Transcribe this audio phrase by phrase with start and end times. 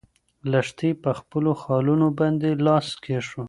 [0.51, 3.39] لښتې په خپلو خالونو باندې لاس کېښود.